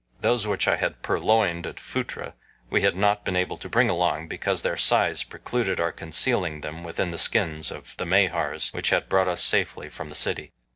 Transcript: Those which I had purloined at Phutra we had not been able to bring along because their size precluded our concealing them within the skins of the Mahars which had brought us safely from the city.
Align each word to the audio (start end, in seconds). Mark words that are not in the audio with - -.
Those 0.21 0.47
which 0.47 0.67
I 0.67 0.77
had 0.77 1.03
purloined 1.03 1.67
at 1.67 1.79
Phutra 1.79 2.33
we 2.71 2.81
had 2.81 2.95
not 2.95 3.23
been 3.23 3.35
able 3.35 3.57
to 3.57 3.69
bring 3.69 3.87
along 3.87 4.29
because 4.29 4.63
their 4.63 4.75
size 4.75 5.21
precluded 5.21 5.79
our 5.79 5.91
concealing 5.91 6.61
them 6.61 6.83
within 6.83 7.11
the 7.11 7.19
skins 7.19 7.69
of 7.69 7.95
the 7.97 8.05
Mahars 8.07 8.73
which 8.73 8.89
had 8.89 9.09
brought 9.09 9.27
us 9.27 9.43
safely 9.43 9.89
from 9.89 10.09
the 10.09 10.15
city. 10.15 10.53